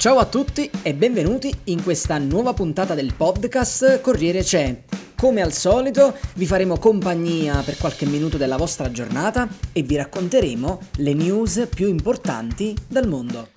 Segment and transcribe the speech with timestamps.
[0.00, 4.84] Ciao a tutti e benvenuti in questa nuova puntata del podcast Corriere c'è.
[5.14, 10.80] Come al solito vi faremo compagnia per qualche minuto della vostra giornata e vi racconteremo
[10.96, 13.50] le news più importanti del mondo.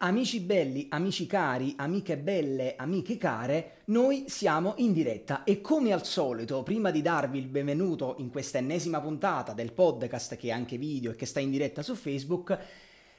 [0.00, 6.04] Amici belli, amici cari, amiche belle, amiche care, noi siamo in diretta e come al
[6.04, 10.76] solito, prima di darvi il benvenuto in questa ennesima puntata del podcast che è anche
[10.76, 12.58] video e che sta in diretta su Facebook,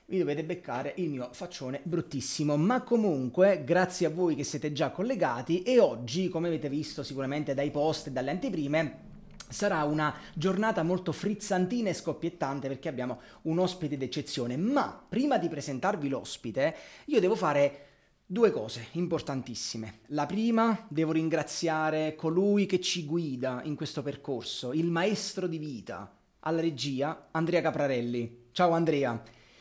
[0.10, 4.90] vi dovete beccare il mio faccione bruttissimo, ma comunque grazie a voi che siete già
[4.90, 9.08] collegati e oggi, come avete visto sicuramente dai post e dalle anteprime,
[9.52, 15.48] Sarà una giornata molto frizzantina e scoppiettante perché abbiamo un ospite d'eccezione, ma prima di
[15.48, 17.88] presentarvi l'ospite io devo fare
[18.28, 20.02] due cose importantissime.
[20.10, 26.16] La prima, devo ringraziare colui che ci guida in questo percorso, il maestro di vita,
[26.42, 28.50] alla regia, Andrea Caprarelli.
[28.52, 29.20] Ciao Andrea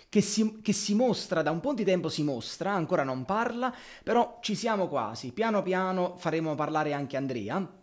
[0.09, 3.75] che si, che si mostra, da un po' di tempo si mostra, ancora non parla,
[4.03, 7.77] però ci siamo quasi, piano piano faremo parlare anche Andrea.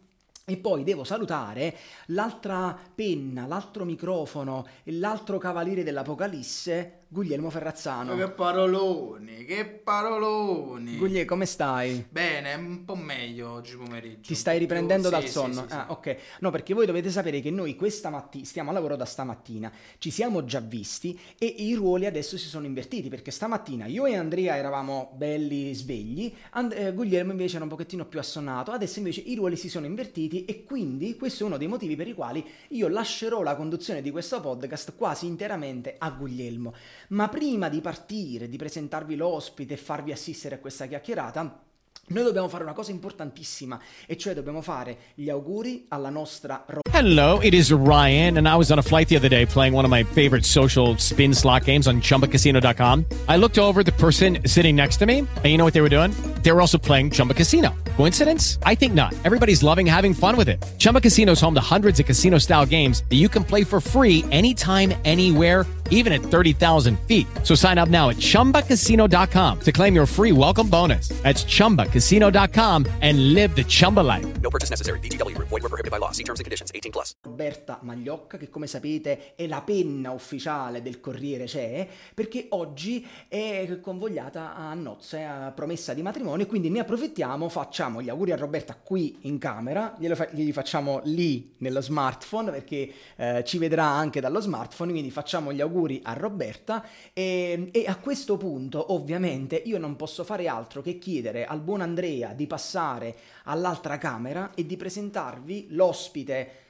[0.47, 1.75] E poi devo salutare
[2.07, 8.15] l'altra penna, l'altro microfono e l'altro cavaliere dell'Apocalisse, Guglielmo Ferrazzano.
[8.15, 10.97] Che paroloni, che paroloni.
[10.97, 12.05] Guglielmo, come stai?
[12.09, 14.21] Bene, un po' meglio oggi pomeriggio.
[14.27, 15.61] Ti stai riprendendo Sì, dal sì, sonno?
[15.61, 15.73] sì, sì.
[15.75, 16.17] Ah, ok.
[16.39, 20.09] No, perché voi dovete sapere che noi questa mattina stiamo a lavoro da stamattina, ci
[20.09, 24.57] siamo già visti e i ruoli adesso si sono invertiti perché stamattina io e Andrea
[24.57, 29.35] eravamo belli svegli, And- eh, Guglielmo invece era un pochettino più assonnato, adesso invece i
[29.35, 32.87] ruoli si sono invertiti e quindi questo è uno dei motivi per i quali io
[32.87, 36.73] lascerò la conduzione di questo podcast quasi interamente a Guglielmo.
[37.09, 41.61] Ma prima di partire, di presentarvi l'ospite e farvi assistere a questa chiacchierata,
[42.07, 46.81] noi dobbiamo fare una cosa importantissima, e cioè dobbiamo fare gli auguri alla nostra Ro-
[46.91, 49.85] Hello, it is Ryan, and I was on a flight the other day playing one
[49.85, 53.05] of my favorite social spin slot games on chumbacasino.com.
[53.27, 55.89] I looked over the person sitting next to me, and you know what they were
[55.89, 56.11] doing?
[56.45, 57.73] They were also playing Chumba Casino.
[57.97, 58.59] Coincidence?
[58.63, 59.15] I think not.
[59.23, 60.63] Everybody's loving having fun with it.
[60.77, 63.81] Chumba Casino is home to hundreds of casino style games that you can play for
[63.81, 67.25] free anytime, anywhere, even at 30,000 feet.
[67.43, 71.09] So sign up now at chumbacasino.com to claim your free welcome bonus.
[71.23, 74.25] That's chumbacasino.com and live the Chumba life.
[74.41, 74.99] No purchase necessary.
[74.99, 75.35] VGW.
[75.37, 76.11] Void were prohibited by law.
[76.11, 76.71] See terms and conditions.
[76.75, 77.13] 18 plus.
[77.23, 83.79] Roberta Magliocca, che come sapete è la penna ufficiale del Corriere C'è, perché oggi è
[83.81, 88.35] convogliata a nozze, a promessa di matrimonio, e quindi ne approfittiamo, facciamo gli auguri a
[88.35, 94.19] Roberta qui in camera, fa- glieli facciamo lì nello smartphone, perché eh, ci vedrà anche
[94.19, 99.77] dallo smartphone, quindi facciamo gli auguri a Roberta e, e a questo punto ovviamente io
[99.77, 104.77] non posso fare altro che chiedere al buon Andrea di passare all'altra camera e di
[104.77, 106.63] presentarvi l'ospite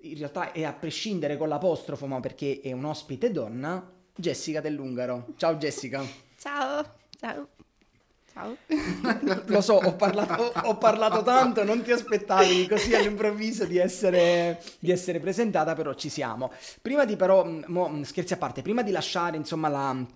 [0.00, 5.28] in realtà è a prescindere con l'apostrofo, ma perché è un ospite donna, Jessica Dell'Ungaro.
[5.36, 6.04] Ciao Jessica.
[6.38, 6.84] Ciao,
[7.18, 7.48] ciao,
[8.38, 8.56] ciao.
[9.46, 14.90] Lo so, ho parlato, ho- parlato tanto, non ti aspettavi così all'improvviso di essere, di
[14.90, 16.52] essere presentata, però ci siamo.
[16.80, 20.06] Prima di però, mh, mo, mh, scherzi a parte, prima di lasciare insomma la...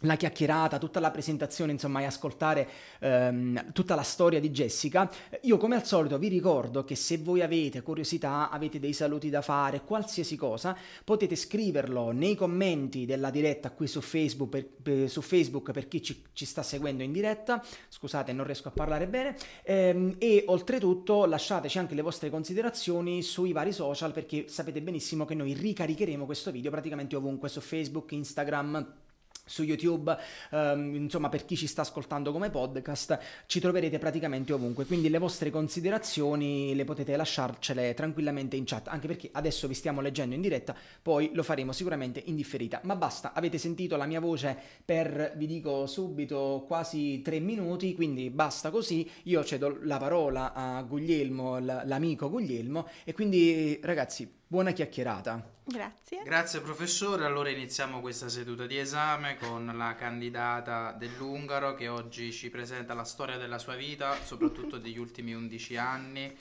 [0.00, 2.68] La chiacchierata, tutta la presentazione, insomma, e ascoltare
[3.00, 5.10] ehm, tutta la storia di Jessica.
[5.42, 9.40] Io, come al solito, vi ricordo che se voi avete curiosità, avete dei saluti da
[9.40, 15.22] fare, qualsiasi cosa, potete scriverlo nei commenti della diretta qui su Facebook per, per- su
[15.22, 17.64] Facebook per chi ci, ci sta seguendo in diretta.
[17.88, 19.34] Scusate, non riesco a parlare bene.
[19.62, 25.34] Ehm, e oltretutto lasciateci anche le vostre considerazioni sui vari social perché sapete benissimo che
[25.34, 29.04] noi ricaricheremo questo video praticamente ovunque su Facebook, Instagram
[29.46, 30.14] su YouTube,
[30.50, 35.18] ehm, insomma per chi ci sta ascoltando come podcast, ci troverete praticamente ovunque, quindi le
[35.18, 40.40] vostre considerazioni le potete lasciarcele tranquillamente in chat, anche perché adesso vi stiamo leggendo in
[40.40, 45.34] diretta, poi lo faremo sicuramente in differita, ma basta, avete sentito la mia voce per,
[45.36, 51.58] vi dico subito, quasi tre minuti, quindi basta così, io cedo la parola a Guglielmo,
[51.60, 55.54] l'amico Guglielmo, e quindi ragazzi, buona chiacchierata.
[55.64, 56.22] Grazie.
[56.22, 62.50] Grazie professore, allora iniziamo questa seduta di esame con la candidata dell'Ungaro che oggi ci
[62.50, 66.36] presenta la storia della sua vita, soprattutto degli ultimi 11 anni,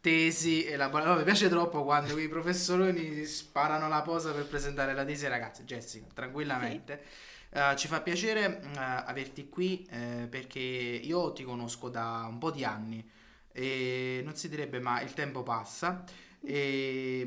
[0.00, 0.88] tesi e la...
[0.88, 5.64] No, mi piace troppo quando i professoroni sparano la posa per presentare la tesi, ragazzi,
[5.64, 7.02] Jessica, tranquillamente.
[7.04, 7.58] Sì.
[7.58, 12.52] Uh, ci fa piacere uh, averti qui uh, perché io ti conosco da un po'
[12.52, 13.04] di anni
[13.50, 16.04] e non si direbbe ma il tempo passa
[16.44, 17.26] e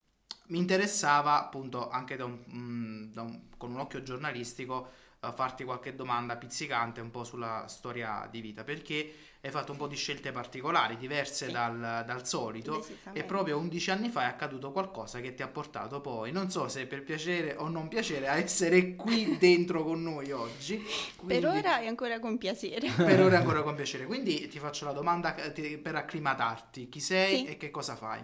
[0.51, 4.89] Mi interessava appunto anche da un, mm, da un, con un occhio giornalistico
[5.21, 9.13] uh, farti qualche domanda pizzicante un po' sulla storia di vita perché
[9.43, 11.51] hai fatto un po' di scelte particolari, diverse sì.
[11.53, 15.99] dal, dal, solito e proprio 11 anni fa è accaduto qualcosa che ti ha portato
[16.01, 20.31] poi, non so se per piacere o non piacere, a essere qui dentro con noi
[20.31, 20.83] oggi.
[21.15, 22.89] Quindi, per ora è ancora con piacere.
[22.93, 27.37] Per ora è ancora con piacere, quindi ti faccio la domanda per acclimatarti, chi sei
[27.37, 27.45] sì.
[27.45, 28.23] e che cosa fai?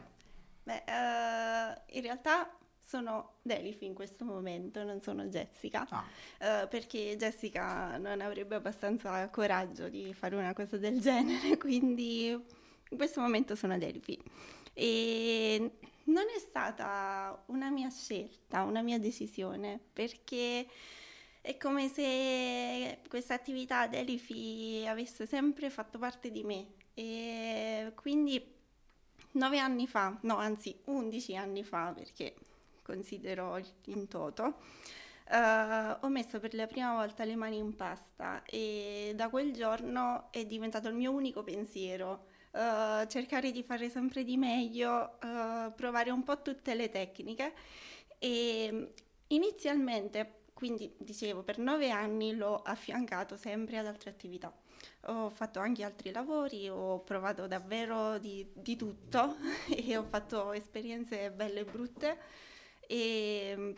[0.68, 2.54] Beh, uh, in realtà
[2.84, 6.64] sono Delifi in questo momento, non sono Jessica, ah.
[6.64, 12.98] uh, perché Jessica non avrebbe abbastanza coraggio di fare una cosa del genere, quindi in
[12.98, 14.22] questo momento sono Delifi.
[14.74, 15.72] E
[16.04, 20.68] non è stata una mia scelta, una mia decisione, perché
[21.40, 28.56] è come se questa attività Delifi avesse sempre fatto parte di me e quindi
[29.38, 32.36] nove anni fa, no anzi undici anni fa perché
[32.82, 34.44] considero in toto,
[35.30, 40.28] uh, ho messo per la prima volta le mani in pasta e da quel giorno
[40.32, 42.36] è diventato il mio unico pensiero.
[42.52, 47.54] Uh, cercare di fare sempre di meglio, uh, provare un po' tutte le tecniche
[48.18, 48.94] e
[49.28, 54.52] inizialmente, quindi dicevo, per nove anni l'ho affiancato sempre ad altre attività
[55.08, 59.38] ho fatto anche altri lavori, ho provato davvero di, di tutto
[59.70, 62.18] e ho fatto esperienze belle e brutte,
[62.88, 63.76] e,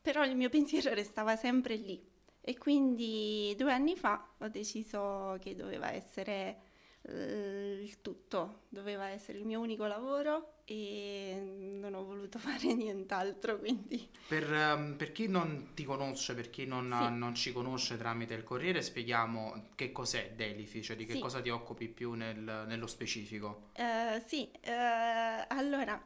[0.00, 2.10] però il mio pensiero restava sempre lì.
[2.44, 6.58] E quindi due anni fa ho deciso che doveva essere
[7.02, 11.40] eh, il tutto, doveva essere il mio unico lavoro e
[11.80, 13.58] non ho voluto fare nient'altro.
[13.58, 14.08] Quindi.
[14.28, 17.18] Per, um, per chi non ti conosce, per chi non, sì.
[17.18, 21.18] non, ci conosce tramite il Corriere, spieghiamo che cos'è Delifi, cioè di che sì.
[21.18, 23.70] cosa ti occupi più nel, nello specifico.
[23.76, 26.00] Uh, sì, uh, allora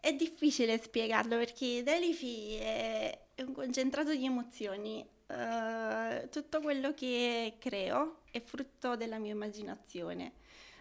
[0.00, 5.06] è difficile spiegarlo perché Delifi è, è un concentrato di emozioni.
[5.26, 10.32] Uh, tutto quello che creo è frutto della mia immaginazione.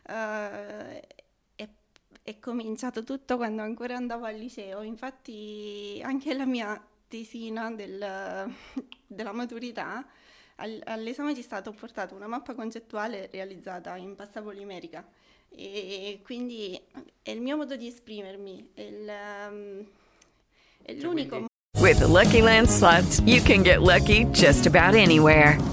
[0.06, 1.00] Uh,
[2.24, 8.52] è, è, cominciato tutto quando ancora andavo al liceo, infatti anche la mia tesina del,
[9.06, 10.06] della maturità
[10.56, 15.06] all, all'esame di Stato ho portato una mappa concettuale realizzata in pasta polimerica
[15.56, 16.80] e quindi
[17.22, 19.12] è il mio modo di esprimermi, è, il,
[19.50, 19.86] um,
[20.82, 21.46] è l'unico.
[21.80, 25.73] With the Lucky Land slots, you can get lucky just about anywhere.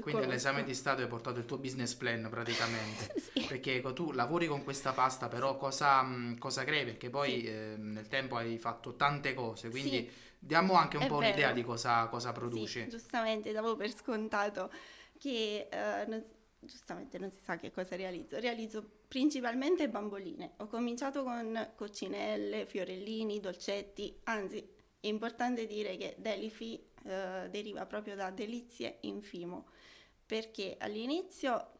[0.00, 3.14] Quindi all'esame di Stato hai portato il tuo business plan praticamente.
[3.20, 3.44] sì.
[3.46, 6.04] Perché ecco, tu lavori con questa pasta, però cosa,
[6.38, 6.84] cosa crei?
[6.84, 7.46] Perché poi sì.
[7.46, 10.10] eh, nel tempo hai fatto tante cose, quindi sì.
[10.38, 11.28] diamo anche un È po' vero.
[11.28, 12.88] un'idea di cosa, cosa produci.
[12.88, 14.70] Giustamente, davo per scontato
[15.18, 16.24] che eh, non,
[16.58, 18.38] giustamente non si sa che cosa realizzo.
[18.38, 20.54] Realizzo principalmente bamboline.
[20.58, 24.74] Ho cominciato con coccinelle, fiorellini, dolcetti, anzi
[25.06, 29.66] è importante dire che Delifi eh, deriva proprio da delizie infimo,
[30.24, 31.70] perché all'inizio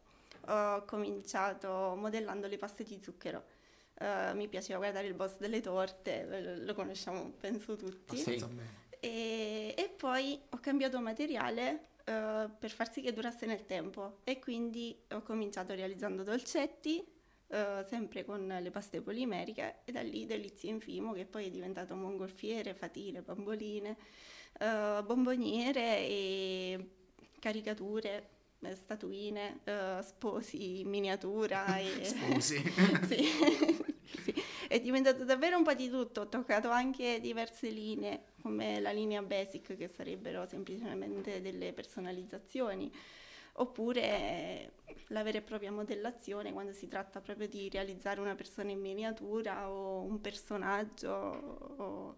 [0.47, 3.55] ho cominciato modellando le paste di zucchero.
[3.99, 8.15] Uh, mi piaceva guardare il boss delle torte, lo, lo conosciamo penso tutti.
[8.15, 8.43] Sì.
[8.99, 14.39] E, e, poi ho cambiato materiale uh, per far sì che durasse nel tempo e
[14.39, 17.03] quindi ho cominciato realizzando dolcetti,
[17.47, 21.95] uh, sempre con le paste polimeriche e da lì delizie infimo che poi è diventato
[21.95, 23.97] mongolfiere, fatine, bamboline,
[24.59, 26.89] bomboniere e
[27.39, 31.77] caricature eh, statuine, uh, sposi in miniatura.
[31.77, 32.03] E...
[32.05, 32.57] sposi.
[33.07, 33.23] sì.
[34.23, 34.43] sì.
[34.67, 39.21] È diventato davvero un po' di tutto, ho toccato anche diverse linee, come la linea
[39.21, 42.91] basic, che sarebbero semplicemente delle personalizzazioni,
[43.53, 44.73] oppure
[45.07, 49.69] la vera e propria modellazione, quando si tratta proprio di realizzare una persona in miniatura
[49.69, 52.17] o un personaggio o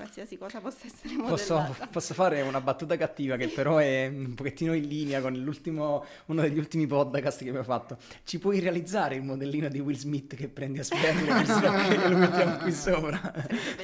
[0.00, 1.64] qualsiasi cosa possa essere modellata.
[1.66, 6.40] Posso, posso, fare una battuta cattiva che però è un pochettino in linea con uno
[6.40, 7.98] degli ultimi podcast che abbiamo fatto.
[8.24, 12.56] Ci puoi realizzare il modellino di Will Smith che prendi a spero e lo mettiamo
[12.56, 13.20] qui sopra?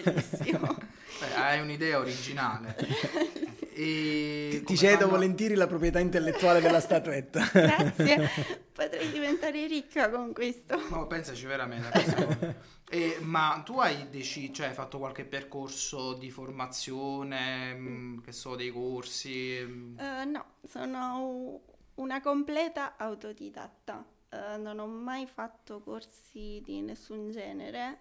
[0.02, 0.76] bellissimo.
[1.20, 3.54] Beh, hai un'idea originale.
[3.78, 5.10] E ti cedo fanno...
[5.10, 7.46] volentieri la proprietà intellettuale della statuetta.
[7.52, 8.30] Grazie,
[8.72, 10.80] potrei diventare ricca con questo.
[10.88, 12.56] No, pensaci veramente.
[12.88, 18.18] e, ma tu hai deciso, cioè hai fatto qualche percorso di formazione, mm.
[18.20, 19.58] che so, dei corsi?
[19.60, 21.60] Uh, no, sono
[21.96, 24.02] una completa autodidatta.
[24.30, 27.98] Uh, non ho mai fatto corsi di nessun genere.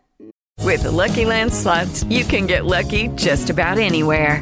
[0.61, 4.41] With the Lucky Land slots, you can get lucky just about anywhere.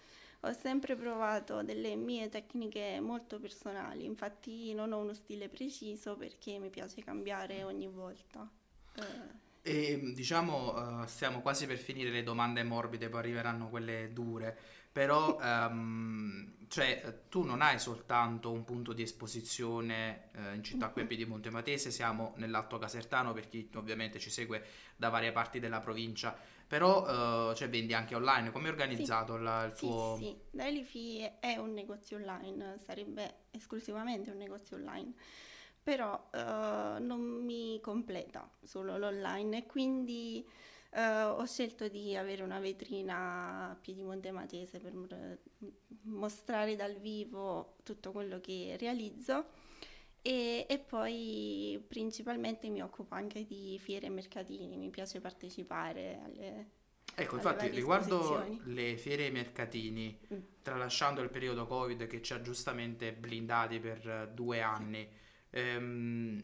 [0.41, 6.57] Ho sempre provato delle mie tecniche molto personali, infatti non ho uno stile preciso perché
[6.57, 8.49] mi piace cambiare ogni volta.
[8.95, 9.49] Eh.
[9.63, 14.57] E diciamo, uh, stiamo quasi per finire le domande morbide, poi arriveranno quelle dure,
[14.91, 21.03] però um, cioè, tu non hai soltanto un punto di esposizione uh, in città qui
[21.03, 25.59] a piedi Monte Matese, siamo nell'Alto Casertano per chi ovviamente ci segue da varie parti
[25.59, 26.35] della provincia,
[26.71, 29.43] però uh, cioè, vendi anche online, come è organizzato sì.
[29.43, 30.15] la, il tuo...
[30.17, 35.11] Sì, sì, Dailifi è un negozio online, sarebbe esclusivamente un negozio online,
[35.83, 40.47] però uh, non mi completa solo l'online e quindi
[40.91, 44.93] uh, ho scelto di avere una vetrina a Piedimonte Matese per
[46.03, 49.47] mostrare dal vivo tutto quello che realizzo
[50.21, 56.69] e, e, poi principalmente mi occupo anche di fiere e mercatini, mi piace partecipare alle...
[57.13, 60.37] Ecco, infatti riguardo le fiere e mercatini, mm.
[60.61, 65.09] tralasciando il periodo Covid che ci ha giustamente blindati per due anni,
[65.49, 66.41] ehm,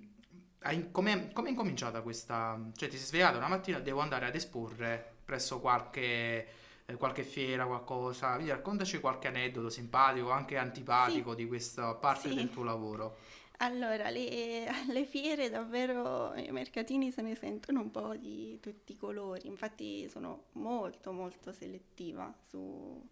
[0.92, 2.60] come è incominciata questa...
[2.76, 6.48] Cioè ti sei svegliato una mattina, devo andare ad esporre presso qualche,
[6.86, 11.36] eh, qualche fiera, qualcosa, quindi raccontaci qualche aneddoto simpatico, anche antipatico sì.
[11.36, 12.36] di questa parte sì.
[12.36, 13.18] del tuo lavoro.
[13.58, 18.98] Allora, le, alle fiere davvero i mercatini se ne sentono un po' di tutti i
[18.98, 23.04] colori, infatti sono molto molto selettiva su,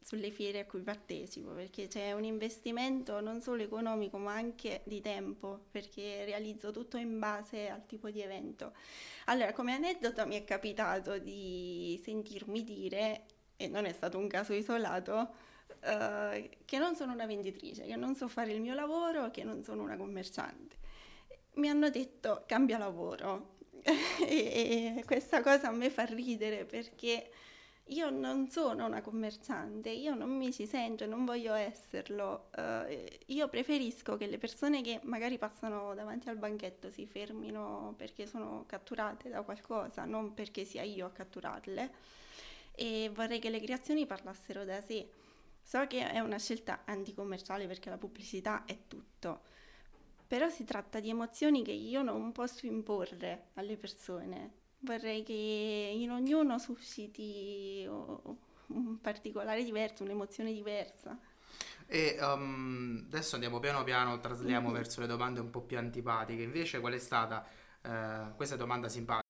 [0.00, 5.00] sulle fiere a cui partecipo perché c'è un investimento non solo economico ma anche di
[5.02, 8.72] tempo perché realizzo tutto in base al tipo di evento.
[9.26, 13.24] Allora, come aneddoto mi è capitato di sentirmi dire,
[13.56, 15.34] e non è stato un caso isolato,
[15.82, 19.62] uh, che non sono una venditrice, che non so fare il mio lavoro, che non
[19.62, 20.76] sono una commerciante.
[21.54, 27.30] Mi hanno detto cambia lavoro e, e questa cosa a me fa ridere perché
[27.90, 32.48] io non sono una commerciante, io non mi ci sento non voglio esserlo.
[32.56, 38.26] Uh, io preferisco che le persone che magari passano davanti al banchetto si fermino perché
[38.26, 41.90] sono catturate da qualcosa, non perché sia io a catturarle.
[42.76, 45.08] E vorrei che le creazioni parlassero da sé.
[45.70, 49.42] So che è una scelta anticommerciale perché la pubblicità è tutto,
[50.26, 54.54] però si tratta di emozioni che io non posso imporre alle persone.
[54.80, 61.16] Vorrei che in ognuno susciti un particolare diverso, un'emozione diversa.
[61.86, 64.76] E um, adesso andiamo piano piano, trasliamo mm-hmm.
[64.76, 66.42] verso le domande un po' più antipatiche.
[66.42, 67.46] Invece, qual è stata
[67.82, 69.29] uh, questa domanda simpatica?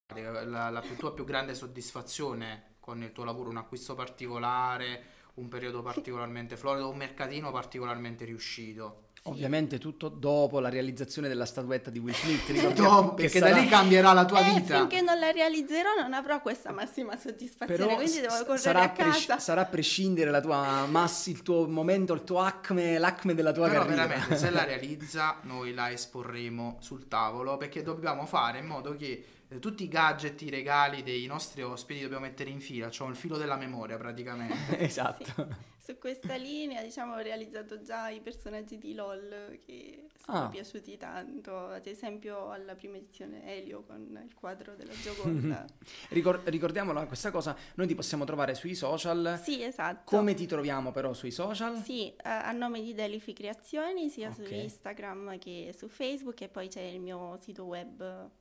[0.45, 5.03] La, la più- tua più grande soddisfazione con il tuo lavoro, un acquisto particolare,
[5.35, 9.03] un periodo particolarmente florido, un mercatino particolarmente riuscito.
[9.25, 12.73] Ovviamente tutto dopo la realizzazione della statuetta di Will Smith.
[12.73, 14.77] Dopo, perché sarà- da lì cambierà la tua Eh, vita.
[14.79, 18.83] finché non la realizzerò non avrò questa massima soddisfazione, Però quindi devo correre sarà, a
[18.85, 19.39] a pres- casa.
[19.39, 23.67] sarà a prescindere la tua massi, il tuo momento, il tuo acme, l'acme della tua
[23.69, 24.07] Però carriera.
[24.07, 29.23] veramente se la realizza noi la esporremo sul tavolo perché dobbiamo fare in modo che
[29.59, 33.37] tutti i gadget, i regali dei nostri ospiti dobbiamo mettere in fila, cioè il filo
[33.37, 34.77] della memoria praticamente.
[34.79, 35.69] esatto.
[35.83, 40.47] Su questa linea, diciamo, ho realizzato già i personaggi di LOL che sono Ah.
[40.49, 45.65] piaciuti tanto, ad esempio alla prima edizione Elio con il quadro della Gioconda.
[46.09, 49.39] Ricor- ricordiamola questa cosa, noi ti possiamo trovare sui social.
[49.43, 50.03] Sì, esatto.
[50.15, 51.81] Come ti troviamo però sui social?
[51.83, 54.51] Sì, eh, a nome di Delifi Creazioni, sia su Ok.
[54.51, 58.39] Instagram che su Facebook e poi c'è il mio sito web eh.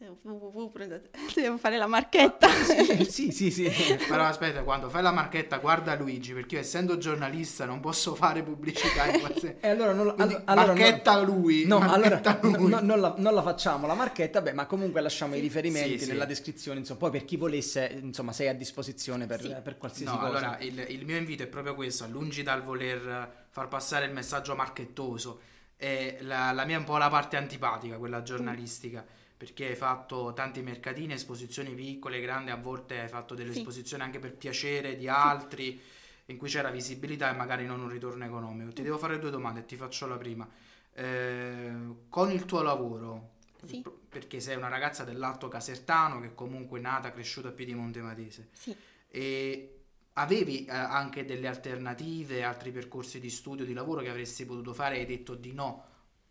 [1.34, 2.48] Devo fare la marchetta.
[2.48, 3.70] sì, sì, sì.
[4.08, 8.42] Però aspetta, quando fai la marchetta guarda Luigi perché io essendo giornalista non posso fare
[8.42, 9.56] pubblicità in qualsiasi...
[9.60, 12.70] E allora non, Quindi allo- allora marchetta non- lui, No, marchetta allora lui.
[12.70, 15.98] no, no, non, la, non la facciamo la marchetta, beh, ma comunque lasciamo i riferimenti
[15.98, 16.10] sì, sì.
[16.10, 19.54] nella descrizione, insomma, poi per chi volesse, insomma, sei a disposizione per, Sì.
[19.62, 20.38] per qualsiasi No, cosa.
[20.38, 24.54] allora il, il mio invito è proprio questo, lungi dal voler far passare il messaggio
[24.56, 25.40] marchettoso,
[25.76, 29.04] è la, la mia è un po' la parte antipatica, quella giornalistica,
[29.40, 33.60] perché hai fatto tanti mercatini, esposizioni piccole, grandi, a volte hai fatto delle Sì.
[33.60, 35.80] esposizioni anche per piacere di altri,
[36.26, 38.70] in cui c'era visibilità e magari non un ritorno economico.
[38.70, 40.46] Ti devo fare due domande, ti faccio la prima.
[40.92, 41.72] Eh,
[42.10, 43.30] con il tuo lavoro,
[43.64, 43.82] Sì.
[44.10, 48.76] perché sei una ragazza dell'Alto Casertano che comunque è nata, cresciuta a Piedimonte Matese, Sì.
[49.08, 49.78] e
[50.14, 54.96] avevi eh, anche delle alternative, altri percorsi di studio, di lavoro che avresti potuto fare
[54.96, 55.84] e hai detto di no,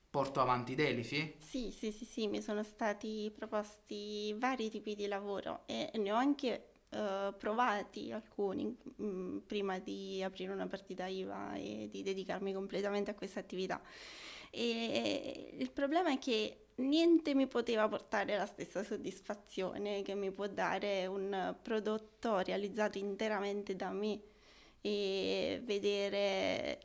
[0.09, 1.35] porto avanti Delifi?
[1.37, 6.15] Sì, sì, sì, sì, mi sono stati proposti vari tipi di lavoro e ne ho
[6.15, 8.65] anche eh, provati alcuni
[8.97, 13.81] mh, prima di aprire una partita IVA e di dedicarmi completamente a questa attività.
[14.51, 20.47] E il problema è che niente mi poteva portare la stessa soddisfazione che mi può
[20.47, 24.19] dare un prodotto realizzato interamente da me
[24.81, 26.79] e vedere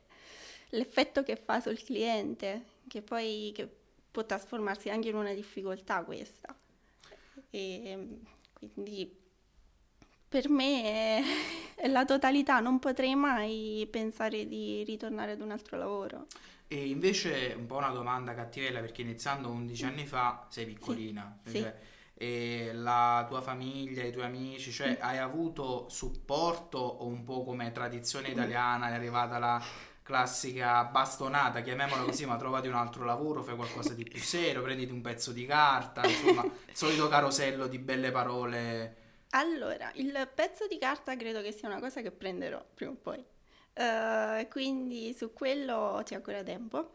[0.69, 3.69] l'effetto che fa sul cliente, che poi che
[4.11, 6.55] può trasformarsi anche in una difficoltà questa.
[7.49, 8.19] E
[8.53, 9.23] quindi
[10.27, 11.21] per me è,
[11.75, 16.27] è la totalità, non potrei mai pensare di ritornare ad un altro lavoro.
[16.67, 21.59] E invece un po' una domanda cattivella perché iniziando 11 anni fa sei piccolina, sì.
[21.59, 21.77] cioè,
[22.17, 27.71] e la tua famiglia, i tuoi amici, cioè hai avuto supporto o un po' come
[27.71, 29.61] tradizione italiana è arrivata la
[30.05, 34.91] classica bastonata, chiamiamola così, ma trovati un altro lavoro, fai qualcosa di più serio, prenditi
[34.91, 38.95] un pezzo di carta, insomma, il solito carosello di belle parole.
[39.31, 43.25] Allora, il pezzo di carta credo che sia una cosa che prenderò prima o poi.
[43.73, 46.91] Eh, quindi su quello c'è ancora tempo.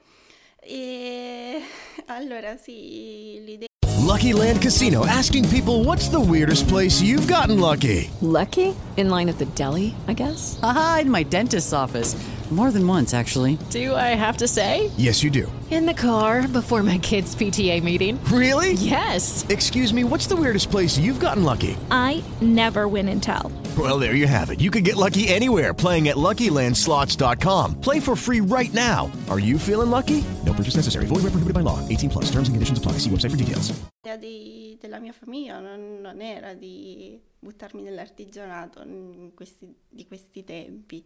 [0.60, 1.60] E
[2.06, 3.66] allora sì, l'idea
[3.98, 8.08] Lucky Land Casino asking people what's the weirdest place you've gotten lucky?
[8.20, 8.74] Lucky?
[8.96, 10.60] In line at the deli, I guess?
[10.62, 12.14] Aha, in my dentist's office.
[12.50, 13.58] More than once, actually.
[13.70, 14.90] Do I have to say?
[14.96, 15.46] Yes, you do.
[15.70, 18.18] In the car before my kids' PTA meeting.
[18.24, 18.72] Really?
[18.72, 19.46] Yes.
[19.48, 21.76] Excuse me, what's the weirdest place you've gotten lucky?
[21.92, 23.52] I never win and tell.
[23.78, 24.60] Well, there you have it.
[24.60, 27.80] You can get lucky anywhere playing at LuckyLandSlots.com.
[27.80, 29.08] Play for free right now.
[29.30, 30.24] Are you feeling lucky?
[30.44, 31.06] No purchase necessary.
[31.06, 31.78] Void where prohibited by law.
[31.88, 32.24] 18 plus.
[32.32, 32.98] Terms and conditions apply.
[32.98, 33.72] See website for details.
[34.18, 41.04] di- della mia famiglia non, non era di buttarmi nell'artigianato in questi- di questi tempi.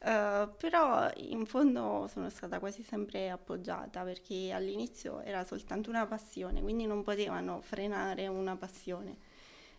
[0.00, 6.62] Eh, però in fondo sono stata quasi sempre appoggiata perché all'inizio era soltanto una passione,
[6.62, 9.16] quindi non potevano frenare una passione.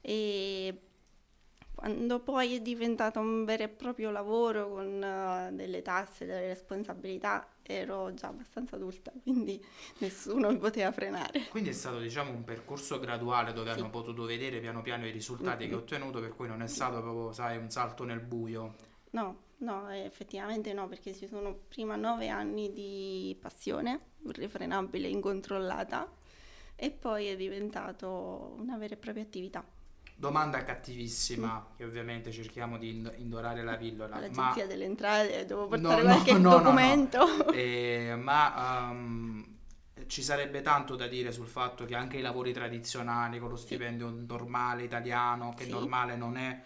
[0.01, 0.81] E
[1.79, 7.47] quando poi è diventato un vero e proprio lavoro con eh, delle tasse, delle responsabilità,
[7.63, 9.63] ero già abbastanza adulta, quindi
[9.99, 11.47] nessuno mi poteva frenare.
[11.49, 15.67] Quindi è stato diciamo un percorso graduale dove hanno potuto vedere piano piano i risultati
[15.67, 18.75] che hai ottenuto, per cui non è stato proprio, sai, un salto nel buio.
[19.11, 26.11] No, no, eh, effettivamente no, perché ci sono prima nove anni di passione irrefrenabile, incontrollata,
[26.75, 29.65] e poi è diventato una vera e propria attività.
[30.15, 34.19] Domanda cattivissima, che ovviamente cerchiamo di ind- indorare la pillola.
[34.19, 34.67] L'agenzia ma...
[34.67, 37.25] delle entrate, devo portare no, qualche no, documento.
[37.25, 39.57] No, eh, ma um,
[40.07, 44.09] ci sarebbe tanto da dire sul fatto che anche i lavori tradizionali con lo stipendio
[44.09, 44.25] sì.
[44.27, 45.69] normale italiano, che sì.
[45.69, 46.61] normale non è,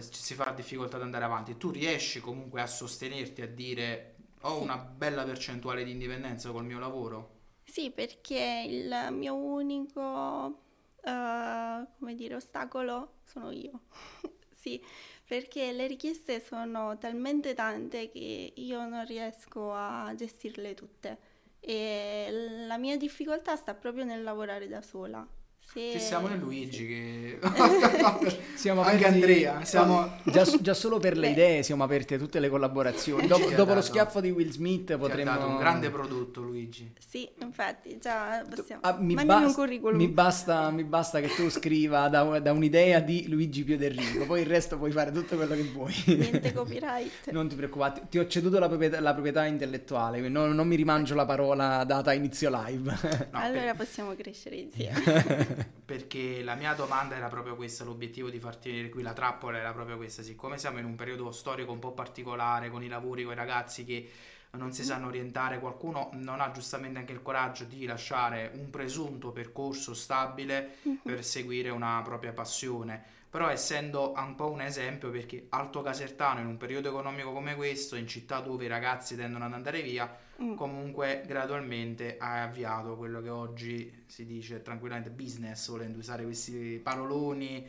[0.00, 1.56] si fa difficoltà ad andare avanti.
[1.56, 4.62] Tu riesci comunque a sostenerti, a dire ho sì.
[4.62, 7.34] una bella percentuale di indipendenza col mio lavoro?
[7.64, 10.64] Sì, perché il mio unico
[11.06, 13.80] uh, come dire, ostacolo sono io.
[14.50, 14.82] sì,
[15.24, 22.28] perché le richieste sono talmente tante che io non riesco a gestirle tutte e
[22.66, 25.26] la mia difficoltà sta proprio nel lavorare da sola.
[25.72, 25.90] Se...
[25.92, 27.38] Ci siamo noi Luigi che...
[28.54, 29.14] siamo Anche aperti...
[29.14, 29.64] Andrea.
[29.64, 30.10] Siamo...
[30.22, 33.26] Già, già, solo per le idee siamo aperti a tutte le collaborazioni.
[33.26, 35.32] Dopo, dopo lo schiaffo di Will Smith potremmo...
[35.32, 36.92] Ha dato un grande prodotto Luigi.
[37.04, 38.82] Sì, infatti, già possiamo...
[38.84, 39.56] Ah, mi, bas-
[39.92, 44.46] mi, basta, mi, basta, che tu scriva da, da, un'idea di Luigi Piederrico, poi il
[44.46, 45.94] resto puoi fare tutto quello che vuoi.
[46.06, 47.30] Niente copyright.
[47.32, 51.14] non ti preoccupare, ti ho ceduto la proprietà, la proprietà intellettuale, non, non, mi rimangio
[51.14, 52.98] la parola data inizio live.
[53.30, 53.76] No, allora per...
[53.76, 59.02] possiamo crescere insieme perché la mia domanda era proprio questa, l'obiettivo di farti venire qui
[59.02, 62.82] la trappola era proprio questa, siccome siamo in un periodo storico un po' particolare con
[62.82, 64.10] i lavori, con i ragazzi che
[64.52, 69.30] non si sanno orientare, qualcuno non ha giustamente anche il coraggio di lasciare un presunto
[69.30, 71.00] percorso stabile mhm.
[71.02, 76.46] per seguire una propria passione però essendo un po' un esempio perché Alto Casertano in
[76.46, 80.10] un periodo economico come questo, in città dove i ragazzi tendono ad andare via,
[80.42, 80.54] mm.
[80.54, 87.66] comunque gradualmente ha avviato quello che oggi si dice tranquillamente business, volendo usare questi paroloni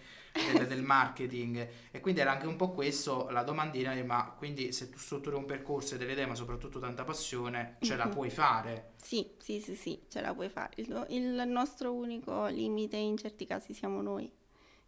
[0.53, 4.89] del, del, marketing e quindi era anche un po' questo la domandina ma quindi se
[4.89, 8.05] tu strutturi un percorso e delle idee ma soprattutto tanta passione ce mm-hmm.
[8.05, 12.45] la puoi fare sì sì sì sì ce la puoi fare il, il nostro unico
[12.47, 14.31] limite in certi casi siamo noi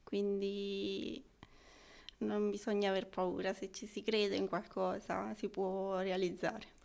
[0.03, 1.23] quindi
[2.19, 6.77] non bisogna aver paura, se ci si crede in qualcosa si può realizzare.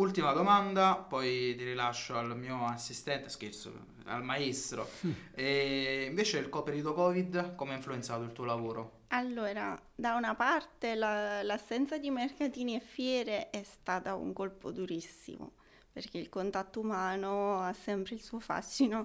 [0.00, 3.70] Ultima domanda, poi ti rilascio al mio assistente, scherzo,
[4.06, 4.88] al maestro.
[5.34, 9.00] E invece il periodo Covid, come ha influenzato il tuo lavoro?
[9.08, 15.52] Allora, da una parte la, l'assenza di mercatini e fiere è stata un colpo durissimo,
[15.92, 19.04] perché il contatto umano ha sempre il suo fascino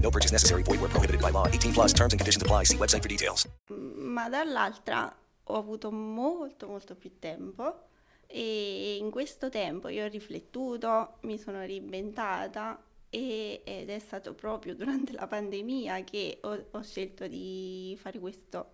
[0.00, 0.62] No purchase necessary.
[0.62, 1.46] Void where prohibited by law.
[1.46, 2.64] 18 plus terms and conditions apply.
[2.64, 3.46] See website for details.
[3.68, 5.14] Ma dall'altra
[5.50, 7.86] ho avuto molto molto più tempo
[8.26, 14.74] e in questo tempo io ho riflettuto, mi sono reinventata e, ed è stato proprio
[14.74, 18.72] durante la pandemia che ho, ho scelto di fare questo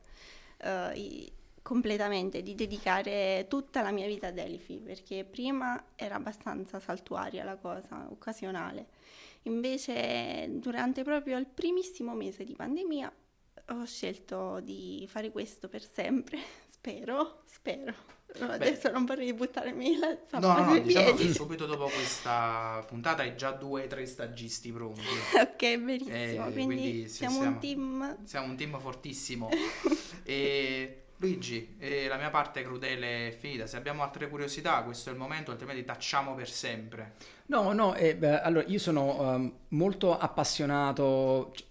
[0.65, 0.93] uh,
[1.65, 7.57] completamente, di dedicare tutta la mia vita ad Elfi perché prima era abbastanza saltuaria la
[7.57, 8.87] cosa, occasionale
[9.45, 13.13] Invece durante proprio il primissimo mese di pandemia
[13.69, 18.13] ho scelto di fare questo per sempre, spero, spero.
[18.37, 21.33] Adesso non vorrei buttarmi la zappa no, no, no, diciamo piedi.
[21.33, 25.03] subito dopo questa puntata hai già due o tre stagisti pronti.
[25.39, 26.47] ok, benissimo.
[26.47, 28.25] Eh, quindi, quindi siamo, siamo, un team.
[28.25, 29.51] Siamo un team fortissimo.
[30.25, 33.67] e Luigi, eh, la mia parte crudele è finita.
[33.67, 37.15] Se abbiamo altre curiosità, questo è il momento, altrimenti tacciamo per sempre.
[37.47, 41.67] No, no, eh, beh, allora io sono um, molto appassionato, cioè,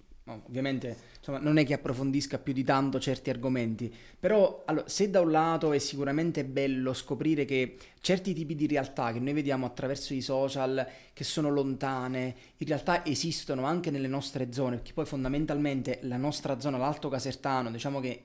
[0.47, 5.21] ovviamente insomma, non è che approfondisca più di tanto certi argomenti, però allora, se da
[5.21, 10.13] un lato è sicuramente bello scoprire che certi tipi di realtà che noi vediamo attraverso
[10.13, 15.99] i social, che sono lontane, in realtà esistono anche nelle nostre zone, perché poi fondamentalmente
[16.03, 18.23] la nostra zona, l'Alto Casertano, diciamo che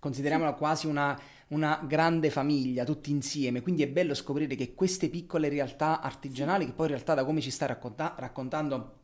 [0.00, 1.16] consideriamola quasi una,
[1.48, 6.72] una, grande famiglia, tutti insieme, quindi è bello scoprire che queste piccole realtà artigianali, che
[6.72, 8.96] poi in realtà da come ci sta racconta- raccontando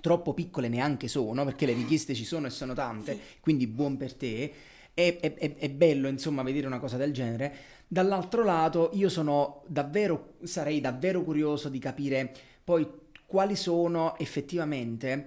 [0.00, 4.14] troppo piccole neanche sono, perché le richieste ci sono e sono tante, quindi buon per
[4.14, 4.52] te,
[4.92, 7.54] è, è, è, è, bello insomma vedere una cosa del genere.
[7.86, 12.86] Dall'altro lato io sono davvero, sarei davvero curioso di capire poi
[13.26, 15.26] quali sono effettivamente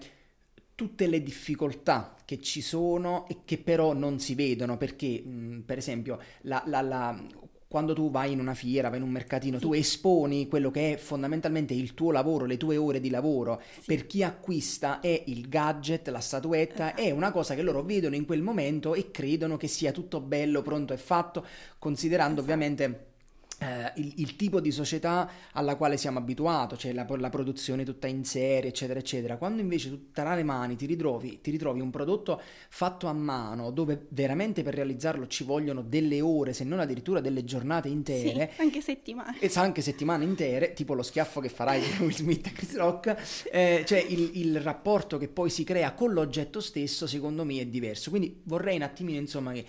[0.76, 5.78] tutte le difficoltà che ci sono e che però non si vedono perché, mh, per
[5.78, 7.24] esempio, la, la, la,
[7.68, 10.98] quando tu vai in una fiera, vai in un mercatino, tu esponi quello che è
[10.98, 13.62] fondamentalmente il tuo lavoro, le tue ore di lavoro.
[13.86, 18.26] Per chi acquista è il gadget, la statuetta, è una cosa che loro vedono in
[18.26, 21.46] quel momento e credono che sia tutto bello, pronto e fatto,
[21.80, 23.14] considerando ovviamente
[23.60, 28.08] eh, il, il, tipo di società alla quale siamo abituati, cioè la, la, produzione tutta
[28.08, 29.38] in serie, eccetera, eccetera.
[29.38, 33.72] Quando invece tu tra le mani ti ritrovi, ti ritrovi un prodotto fatto a mano,
[33.72, 38.62] dove veramente per realizzarlo ci vogliono delle ore, se non addirittura delle giornate intere, sì,
[38.62, 42.76] anche settimane, e anche settimane intere, tipo lo schiaffo che farai Will Smith e Chris
[42.76, 47.62] Rock, eh, cioè il, il rapporto che poi si crea con l'oggetto stesso, secondo me,
[47.62, 48.10] è diverso.
[48.10, 49.66] Quindi vorrei un attimino, insomma, che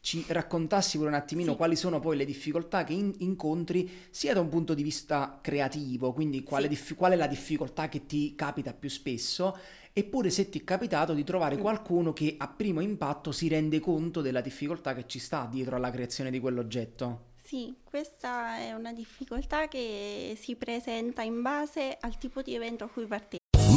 [0.00, 1.56] ci raccontassi pure un attimino sì.
[1.56, 6.12] quali sono poi le difficoltà che in- incontri sia da un punto di vista creativo,
[6.12, 6.68] quindi quale, sì.
[6.70, 9.56] dif- qual è la difficoltà che ti capita più spesso,
[9.92, 11.60] eppure se ti è capitato di trovare mm.
[11.60, 15.90] qualcuno che a primo impatto si rende conto della difficoltà che ci sta dietro alla
[15.90, 17.28] creazione di quell'oggetto.
[17.42, 22.88] Sì, questa è una difficoltà che si presenta in base al tipo di evento a
[22.88, 23.39] cui partecipi.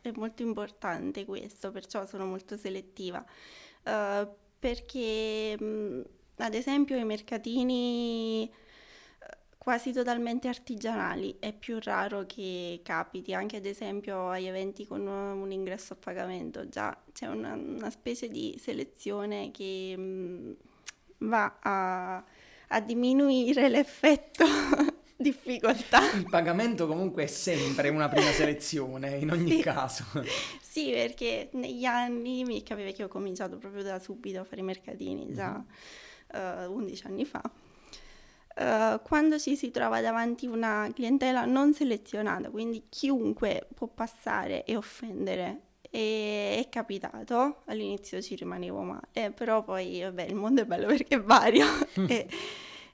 [0.00, 3.24] È molto importante questo, perciò sono molto selettiva.
[3.84, 4.28] Uh,
[4.58, 5.56] perché...
[5.58, 6.02] Mh,
[6.36, 13.66] ad esempio i mercatini eh, quasi totalmente artigianali, è più raro che capiti, anche ad
[13.66, 19.50] esempio agli eventi con un ingresso a pagamento, già c'è una, una specie di selezione
[19.50, 20.52] che mh, mm,
[21.28, 22.24] va a,
[22.68, 24.44] a diminuire l'effetto
[25.22, 26.12] difficoltà.
[26.12, 29.60] Il pagamento comunque è sempre una prima selezione in ogni sì.
[29.62, 30.04] caso.
[30.60, 34.64] Sì, perché negli anni mi capita che ho cominciato proprio da subito a fare i
[34.64, 35.52] mercatini, già.
[35.52, 36.00] Mm-hmm
[36.32, 42.50] uh, eh, 11 anni fa, uh, quando ci si trova davanti una clientela non selezionata,
[42.50, 45.60] quindi chiunque può passare e offendere.
[45.94, 51.16] E è capitato, all'inizio ci rimanevo male, però poi vabbè, il mondo è bello perché
[51.16, 51.66] è vario.
[52.06, 52.26] e,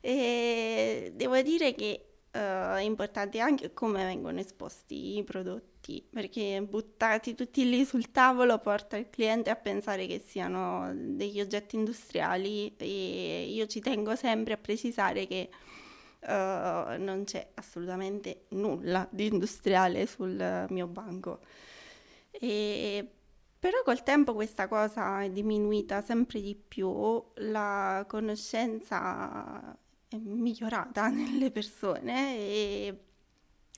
[0.00, 2.07] e devo dire che
[2.38, 8.96] è importante anche come vengono esposti i prodotti, perché buttati tutti lì sul tavolo porta
[8.96, 14.56] il cliente a pensare che siano degli oggetti industriali e io ci tengo sempre a
[14.56, 15.48] precisare che
[16.20, 21.40] uh, non c'è assolutamente nulla di industriale sul mio banco.
[22.30, 23.12] E
[23.58, 29.76] però col tempo questa cosa è diminuita sempre di più, la conoscenza
[30.16, 32.98] migliorata nelle persone e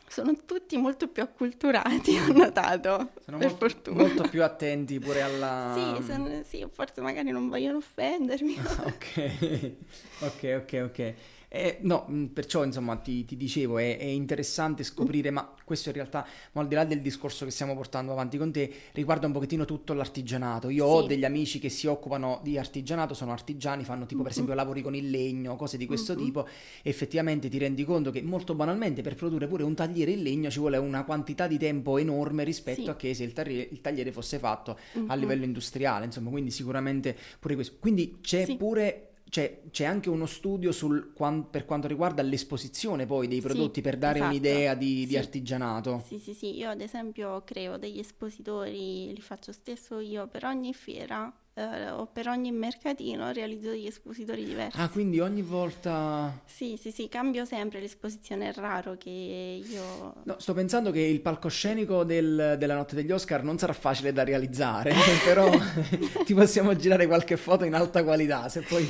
[0.06, 3.12] sono tutti molto più acculturati, ho notato.
[3.24, 4.02] Sono per molto, fortuna.
[4.02, 5.72] molto più attenti pure alla...
[5.74, 8.56] Sì, sono, sì, forse magari non vogliono offendermi.
[8.58, 9.72] ok,
[10.20, 11.14] ok, ok, ok.
[11.52, 15.96] Eh, no, mm, perciò insomma ti, ti dicevo, è, è, interessante scoprire, ma questo in
[15.96, 19.32] realtà, ma al di là del discorso che stiamo portando avanti con te, riguarda un
[19.32, 20.68] pochettino tutto l'artigianato.
[20.68, 20.92] Io sì.
[20.92, 24.22] ho degli amici che si occupano di artigianato, sono artigiani, fanno tipo mm-hmm.
[24.22, 26.24] per esempio lavori con il legno, cose di questo mm-hmm.
[26.24, 26.46] tipo,
[26.82, 30.60] effettivamente ti rendi conto che molto banalmente per produrre pure un tagliere in legno ci
[30.60, 32.90] vuole una quantità di tempo enorme rispetto sì.
[32.90, 35.10] a che se il tagliere, il tagliere fosse fatto mm-hmm.
[35.10, 37.74] a livello industriale, insomma, quindi sicuramente pure questo.
[37.80, 38.54] Quindi c'è sì.
[38.54, 41.12] pure cioè, c'è anche uno studio sul,
[41.50, 44.30] per quanto riguarda l'esposizione poi dei prodotti sì, per dare esatto.
[44.30, 45.06] un'idea di, sì.
[45.06, 46.02] di, artigianato.
[46.06, 50.74] Sì, sì, sì, io ad esempio creo degli espositori, li faccio stesso io per ogni
[50.74, 54.80] fiera o per ogni mercatino realizzo degli espositori diversi.
[54.80, 56.40] Ah, quindi ogni volta...
[56.44, 60.14] Sì, sì, sì, cambio sempre l'esposizione, è raro che io...
[60.24, 64.24] No, sto pensando che il palcoscenico del, della notte degli Oscar non sarà facile da
[64.24, 64.92] realizzare,
[65.24, 65.50] però
[66.24, 68.84] ti possiamo girare qualche foto in alta qualità, se poi...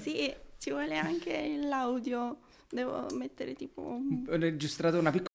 [0.00, 2.38] sì, ci vuole anche l'audio,
[2.70, 3.82] devo mettere tipo...
[4.28, 5.34] Ho registrato una piccola...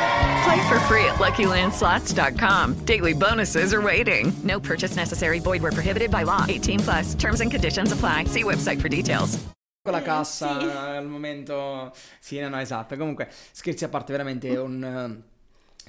[0.43, 2.85] Play for free at LuckyLandSlots.com.
[2.85, 4.31] Daily bonuses are waiting.
[4.43, 5.39] No purchase necessary.
[5.39, 6.45] Void where prohibited by law.
[6.47, 7.13] 18 plus.
[7.15, 8.25] Terms and conditions apply.
[8.25, 9.37] See website for details.
[9.83, 10.65] Con la cassa sì.
[10.67, 11.91] al momento...
[12.19, 12.95] Sì, no, no, esatto.
[12.95, 15.23] Comunque, scherzi a parte, veramente un...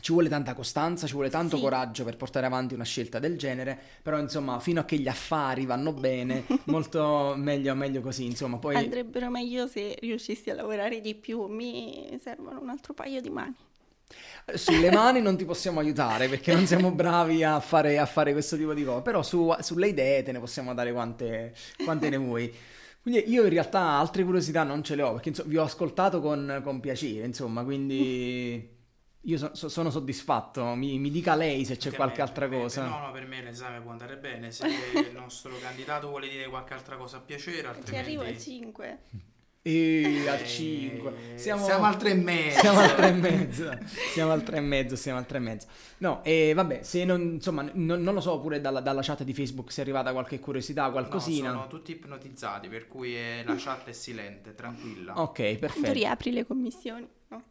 [0.01, 1.62] ci vuole tanta costanza, ci vuole tanto Sì.
[1.62, 5.66] coraggio per portare avanti una scelta del genere, però insomma fino a che gli affari
[5.66, 8.77] vanno bene, molto meglio, meglio così, insomma poi...
[8.77, 13.55] Andrebbero meglio se riuscissi a lavorare di più, mi servono un altro paio di mani.
[14.55, 18.57] Sulle mani non ti possiamo aiutare perché non siamo bravi a fare, a fare questo
[18.57, 22.53] tipo di cose, però su- sulle idee te ne possiamo dare quante, quante ne vuoi.
[23.01, 26.20] Quindi io in realtà altre curiosità non ce le ho perché insomma, vi ho ascoltato
[26.20, 28.70] con, con piacere, insomma, quindi
[29.25, 30.64] io so- so- sono soddisfatto.
[30.75, 32.87] Mi, mi dica lei se c'è a qualche me, altra per me- cosa.
[32.87, 34.51] No, no, per me l'esame può andare bene.
[34.53, 37.96] Se il nostro candidato vuole dire qualche altra cosa a piacere, Ci altrimenti...
[38.16, 38.98] arrivo a 5.
[39.64, 42.59] E al Eh, 5 siamo al tre e mezzo.
[42.59, 43.79] Siamo al 3 e mezzo.
[44.12, 44.96] Siamo al 3 e mezzo.
[44.96, 45.66] Siamo al 3 e mezzo.
[45.98, 49.33] No, e vabbè, se non, insomma, non, non lo so, pure dalla, dalla chat di
[49.33, 51.51] Facebook se è arrivata qualche curiosità, qualcosina.
[51.53, 55.20] No, sono tutti ipnotizzati, per cui è- la chat è silente, tranquilla.
[55.20, 55.92] Ok, Quando perfetto.
[55.92, 57.07] riapri le commissioni?
[57.29, 57.42] No.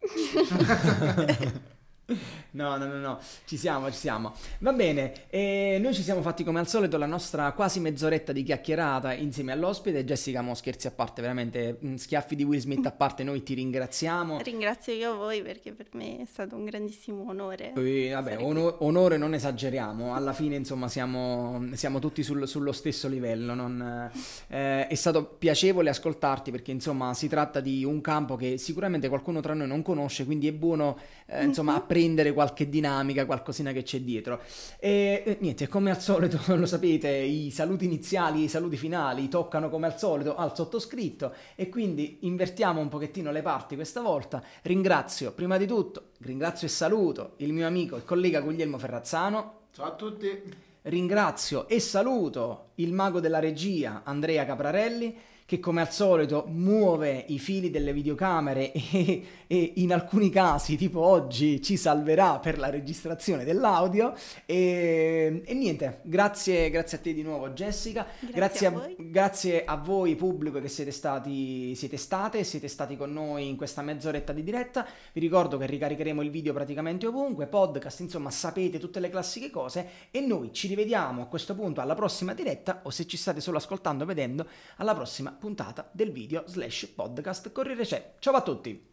[2.54, 4.34] No, no, no, no, ci siamo, ci siamo.
[4.58, 8.42] Va bene, e noi ci siamo fatti come al solito la nostra quasi mezz'oretta di
[8.42, 10.04] chiacchierata insieme all'ospite.
[10.04, 13.54] Jessica, mo scherzi a parte, veramente mm, schiaffi di Will Smith a parte, noi ti
[13.54, 14.40] ringraziamo.
[14.42, 17.72] Ringrazio io voi perché per me è stato un grandissimo onore.
[17.72, 23.08] E, vabbè, ono- onore non esageriamo, alla fine insomma siamo, siamo tutti sul- sullo stesso
[23.08, 23.54] livello.
[23.54, 24.10] non-
[24.48, 29.40] eh, è stato piacevole ascoltarti perché insomma si tratta di un campo che sicuramente qualcuno
[29.40, 34.00] tra noi non conosce, quindi è buono eh, insomma apprendere qualche dinamica, qualcosina che c'è
[34.00, 34.40] dietro.
[34.78, 39.28] E eh, niente, come al solito lo sapete, i saluti iniziali e i saluti finali
[39.28, 44.42] toccano come al solito al sottoscritto e quindi invertiamo un pochettino le parti questa volta.
[44.62, 49.60] Ringrazio prima di tutto, ringrazio e saluto il mio amico e collega Guglielmo Ferrazzano.
[49.72, 50.70] Ciao a tutti.
[50.82, 55.16] Ringrazio e saluto il mago della regia Andrea Caprarelli
[55.52, 61.00] che come al solito muove i fili delle videocamere e, e in alcuni casi, tipo
[61.00, 64.14] oggi, ci salverà per la registrazione dell'audio.
[64.46, 68.96] E, e niente, grazie, grazie a te di nuovo Jessica, Grazie a a, voi.
[68.98, 73.82] grazie a voi pubblico che siete stati, siete state, siete stati con noi in questa
[73.82, 74.86] mezz'oretta di diretta.
[75.12, 79.86] Vi ricordo che ricaricheremo il video praticamente ovunque, podcast, insomma sapete tutte le classiche cose
[80.10, 83.58] e noi ci rivediamo a questo punto alla prossima diretta o se ci state solo
[83.58, 88.14] ascoltando vedendo alla prossima puntata del video slash podcast Corriere c'è.
[88.20, 88.91] Ciao a tutti!